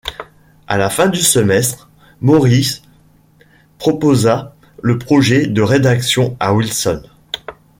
[0.67, 1.87] À la fin du semestre,
[2.21, 2.81] Morris
[3.77, 7.03] proposa le projet de rédaction à Wilson.